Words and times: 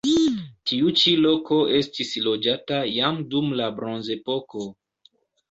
Tiu 0.69 0.93
ĉi 1.01 1.11
loko 1.25 1.59
estis 1.81 2.15
loĝata 2.29 2.81
jam 2.95 3.21
dum 3.35 3.53
la 3.61 3.69
bronzepoko. 3.77 4.67